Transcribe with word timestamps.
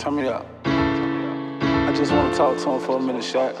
Turn 0.00 0.16
me 0.16 0.26
up. 0.28 0.46
I 0.64 1.92
just 1.94 2.10
wanna 2.10 2.34
talk 2.34 2.56
to 2.56 2.70
him 2.70 2.80
for 2.80 2.96
a 2.96 3.00
minute, 3.02 3.22
Shaq. 3.22 3.54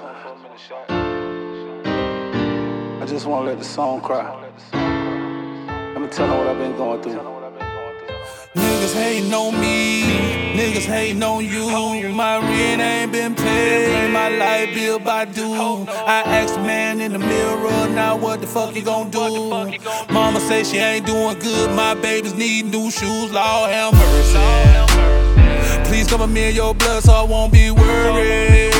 I 2.98 3.04
just 3.06 3.26
wanna 3.26 3.48
let 3.48 3.58
the 3.58 3.64
song 3.66 4.00
cry. 4.00 4.24
Let 4.72 6.00
me 6.00 6.08
tell 6.08 6.30
him 6.30 6.38
what 6.38 6.46
I've 6.46 6.56
been 6.56 6.74
going 6.78 7.02
through. 7.02 7.20
Niggas 8.54 8.94
hating 8.94 9.34
on 9.34 9.60
me, 9.60 10.56
niggas 10.56 10.86
hating 10.86 11.22
on 11.22 11.44
you. 11.44 12.08
My 12.08 12.38
rent 12.38 12.80
ain't 12.80 13.12
been 13.12 13.34
paid, 13.34 14.10
my 14.10 14.30
light 14.30 14.72
bill 14.72 14.98
by 14.98 15.26
due. 15.26 15.84
I 15.90 16.22
asked 16.24 16.58
man 16.60 17.02
in 17.02 17.12
the 17.12 17.18
mirror, 17.18 17.86
now 17.90 18.16
what 18.16 18.40
the 18.40 18.46
fuck 18.46 18.74
you 18.74 18.80
gon' 18.82 19.10
do? 19.10 19.78
Mama 20.10 20.40
say 20.40 20.64
she 20.64 20.78
ain't 20.78 21.04
doing 21.04 21.38
good, 21.38 21.70
my 21.76 21.92
babies 21.92 22.32
need 22.32 22.64
new 22.64 22.90
shoes, 22.90 23.30
Lord 23.30 23.70
have 23.70 23.92
mercy. 23.92 24.70
Please 25.90 26.06
cover 26.06 26.28
me 26.28 26.50
in 26.50 26.54
your 26.54 26.72
blood 26.72 27.02
so 27.02 27.12
I 27.12 27.22
won't 27.24 27.52
be 27.52 27.72
worried. 27.72 28.72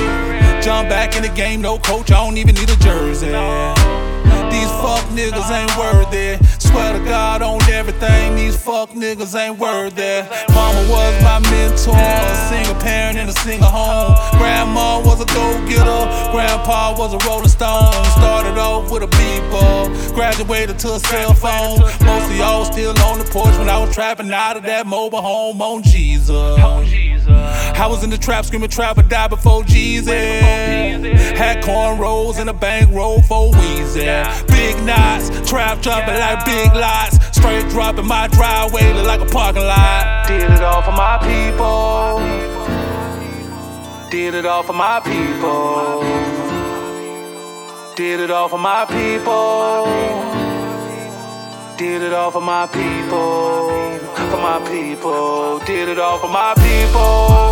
Jump 0.62 0.88
back 0.88 1.16
in 1.16 1.22
the 1.24 1.28
game, 1.34 1.60
no 1.60 1.76
coach, 1.76 2.12
I 2.12 2.24
don't 2.24 2.36
even 2.38 2.54
need 2.54 2.70
a 2.70 2.76
jersey. 2.76 3.26
These 4.54 4.70
fuck 4.78 5.02
niggas 5.10 5.50
ain't 5.50 5.74
worthy. 5.76 6.38
Swear 6.60 6.92
to 6.96 7.04
God 7.04 7.42
on 7.42 7.60
everything, 7.68 8.36
these 8.36 8.54
fuck 8.56 8.90
niggas 8.90 9.34
ain't 9.34 9.58
worthy. 9.58 10.22
Mama 10.54 10.86
was 10.86 11.22
my 11.24 11.40
mentor, 11.50 11.98
a 11.98 12.48
single 12.48 12.80
parent 12.80 13.18
in 13.18 13.28
a 13.28 13.32
single 13.42 13.66
home. 13.66 14.14
Grandma 14.38 15.00
was 15.00 15.20
a 15.20 15.26
go 15.34 15.66
getter, 15.66 16.30
grandpa 16.30 16.94
was 16.96 17.12
a 17.12 17.18
rolling 17.26 17.48
stone. 17.48 17.89
Graduated 20.14 20.78
to 20.80 20.94
a 20.94 20.98
cell 21.00 21.32
phone. 21.34 21.80
Most 21.80 22.30
of 22.30 22.36
y'all 22.36 22.64
still 22.64 22.98
on 23.02 23.18
the 23.18 23.24
porch 23.24 23.56
when 23.56 23.68
I 23.68 23.78
was 23.78 23.94
trapping 23.94 24.30
out 24.32 24.56
of 24.56 24.64
that 24.64 24.86
mobile 24.86 25.22
home 25.22 25.62
on 25.62 25.82
Jesus. 25.82 26.30
I 27.28 27.86
was 27.86 28.04
in 28.04 28.10
the 28.10 28.18
trap 28.18 28.44
screaming 28.44 28.68
trap, 28.68 28.96
but 28.96 29.08
died 29.08 29.30
before 29.30 29.62
Jeezy. 29.62 30.10
Had 31.36 31.64
cornrows 31.64 32.38
and 32.38 32.50
a 32.50 32.52
bankroll 32.52 33.22
for 33.22 33.50
Weezy. 33.52 34.46
Big 34.48 34.76
knots, 34.84 35.30
trap 35.48 35.80
jumping 35.80 36.14
like 36.14 36.44
big 36.44 36.74
lots. 36.74 37.18
Straight 37.34 37.68
dropping 37.70 38.06
my 38.06 38.28
driveway 38.28 38.92
look 38.92 39.06
like 39.06 39.20
a 39.20 39.26
parking 39.26 39.62
lot. 39.62 40.26
Did 40.28 40.42
it 40.50 40.60
all 40.60 40.82
for 40.82 40.92
my 40.92 41.16
people. 41.18 42.20
Did 44.10 44.34
it 44.34 44.44
all 44.44 44.62
for 44.62 44.74
my 44.74 45.00
people. 45.00 46.29
Did 48.00 48.18
it 48.18 48.30
all 48.30 48.48
for 48.48 48.56
my 48.56 48.86
people. 48.86 49.84
Did 51.76 52.00
it 52.00 52.14
all 52.14 52.30
for 52.30 52.40
my 52.40 52.66
people. 52.66 53.98
For 54.30 54.40
my 54.40 54.58
people. 54.70 55.58
Did 55.66 55.90
it 55.90 55.98
all 55.98 56.18
for 56.18 56.28
my 56.28 56.54
people. 56.54 57.50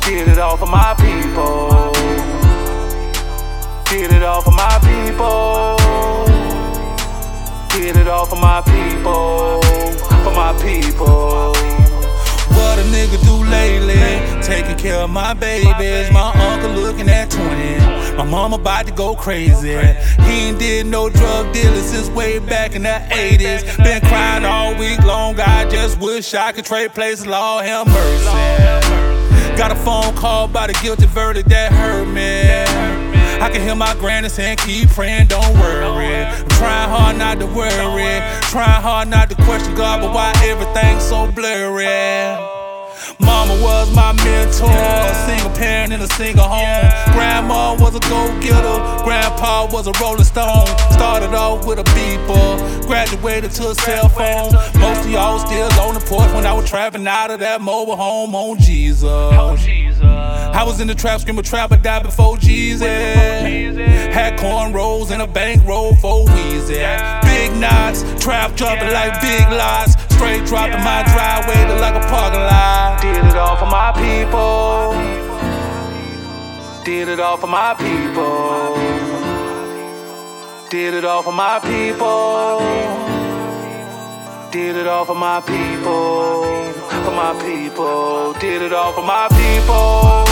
Did 0.00 0.26
it 0.26 0.38
all 0.40 0.56
for 0.56 0.66
my 0.66 0.92
people. 0.98 1.92
Did 3.84 4.10
it 4.10 4.24
all 4.24 4.42
for 4.42 4.50
my 4.50 4.76
people. 4.88 5.76
Did 7.70 7.96
it 7.96 8.08
all 8.08 8.26
for 8.26 8.40
my 8.40 8.60
people. 8.62 9.62
For 10.24 10.32
my 10.32 10.52
people. 10.60 11.52
What 12.58 12.76
a 12.80 12.84
nigga 12.90 13.22
do 13.24 13.44
lately? 13.48 14.37
Taking 14.48 14.78
care 14.78 14.96
of 14.96 15.10
my 15.10 15.34
babies. 15.34 16.10
My 16.10 16.32
uncle 16.32 16.70
looking 16.70 17.06
at 17.10 17.30
20. 17.30 18.16
My 18.16 18.24
mama 18.24 18.56
about 18.56 18.86
to 18.86 18.92
go 18.94 19.14
crazy. 19.14 19.76
He 20.22 20.48
ain't 20.48 20.58
did 20.58 20.86
no 20.86 21.10
drug 21.10 21.52
dealing 21.52 21.82
since 21.82 22.08
way 22.08 22.38
back 22.38 22.74
in 22.74 22.82
the 22.84 22.98
80s. 23.10 23.76
Been 23.76 24.00
crying 24.00 24.46
all 24.46 24.74
week 24.76 25.04
long. 25.04 25.38
I 25.38 25.68
just 25.68 26.00
wish 26.00 26.32
I 26.32 26.52
could 26.52 26.64
trade 26.64 26.94
places. 26.94 27.26
Lord 27.26 27.66
have 27.66 27.88
mercy. 27.88 28.24
Got 29.58 29.70
a 29.70 29.76
phone 29.76 30.14
call 30.14 30.48
by 30.48 30.68
the 30.68 30.72
guilty 30.82 31.04
verdict 31.04 31.50
that 31.50 31.70
hurt 31.70 32.06
me. 32.06 32.42
I 33.44 33.50
can 33.50 33.60
hear 33.60 33.74
my 33.74 33.94
granny 33.96 34.30
saying, 34.30 34.56
keep 34.56 34.88
praying, 34.88 35.26
don't 35.26 35.54
worry. 35.58 36.24
I'm 36.24 36.48
trying 36.48 36.88
hard 36.88 37.18
not 37.18 37.38
to 37.40 37.46
worry. 37.46 38.22
Trying 38.48 38.82
hard 38.82 39.08
not 39.08 39.28
to 39.28 39.36
question 39.44 39.74
God, 39.74 40.00
but 40.00 40.14
why 40.14 40.32
everything's 40.42 41.04
so 41.04 41.30
blurry? 41.30 42.57
Mama 43.28 43.62
was 43.62 43.94
my 43.94 44.12
mentor, 44.24 44.72
a 44.72 45.14
single 45.26 45.50
parent 45.50 45.92
in 45.92 46.00
a 46.00 46.08
single 46.16 46.48
home. 46.48 46.88
Grandma 47.12 47.76
was 47.78 47.94
a 47.94 48.00
go-getter, 48.08 49.04
grandpa 49.04 49.68
was 49.70 49.86
a 49.86 49.92
rolling 50.00 50.24
stone. 50.24 50.66
Started 50.90 51.34
off 51.34 51.66
with 51.66 51.78
a 51.78 51.84
beeper, 51.92 52.86
graduated 52.86 53.50
to 53.52 53.68
a 53.68 53.74
cell 53.74 54.08
phone. 54.08 54.52
Most 54.80 55.04
of 55.04 55.10
y'all 55.10 55.38
still 55.38 55.70
on 55.80 55.92
the 55.92 56.00
porch 56.00 56.32
when 56.32 56.46
I 56.46 56.54
was 56.54 56.68
trapping 56.70 57.06
out 57.06 57.30
of 57.30 57.40
that 57.40 57.60
mobile 57.60 57.96
home 57.96 58.34
on 58.34 58.56
oh, 58.56 58.60
Jesus. 58.60 59.04
I 60.58 60.64
was 60.64 60.80
in 60.80 60.88
the 60.88 60.94
trap 60.94 61.20
screaming 61.20 61.44
trap, 61.44 61.70
but 61.70 61.82
died 61.82 62.02
before 62.02 62.36
Jeezy. 62.36 62.82
Had 64.10 64.38
cornrows 64.38 65.10
and 65.10 65.22
a 65.22 65.26
bankroll 65.26 65.94
for 65.96 66.24
Weezy. 66.26 66.80
Big 67.22 67.54
knots, 67.60 68.02
trap 68.22 68.56
jumping 68.56 68.90
like 68.90 69.20
big 69.20 69.46
lots. 69.50 69.94
Straight 70.14 70.44
dropping 70.46 70.82
my 70.82 71.04
driveway 71.14 71.68
look 71.68 71.80
like 71.80 71.94
a 71.94 72.04
parking 72.08 72.40
lot. 72.40 72.57
Did 76.88 77.10
it 77.10 77.20
all 77.20 77.36
for 77.36 77.46
my 77.46 77.74
people. 77.74 78.74
Did 80.70 80.94
it 80.94 81.04
all 81.04 81.22
for 81.22 81.32
my 81.32 81.58
people. 81.60 82.60
Did 84.50 84.74
it 84.74 84.86
all 84.86 85.04
for 85.04 85.14
my 85.14 85.42
people. 85.42 86.72
For 87.04 87.10
my 87.12 87.34
people. 87.44 88.32
Did 88.40 88.62
it 88.62 88.72
all 88.72 88.94
for 88.94 89.02
my 89.02 89.28
people. 89.28 90.24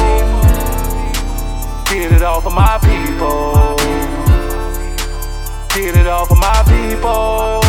Did 1.91 2.13
it 2.13 2.23
all 2.23 2.41
for 2.41 2.49
my 2.49 2.79
people. 2.89 3.77
Did 5.75 5.95
it 5.95 6.07
all 6.07 6.25
for 6.25 6.37
my 6.37 6.63
people. 6.73 7.61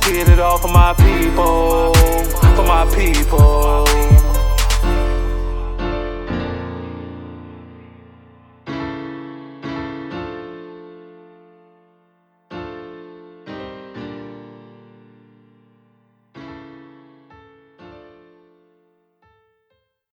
Did 0.00 0.28
it 0.30 0.40
all 0.40 0.56
for 0.56 0.68
my 0.68 0.94
people 0.94 1.92
for 2.56 2.64
my 2.66 2.86
people. 2.96 4.33